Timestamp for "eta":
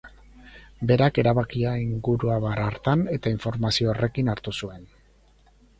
3.19-3.37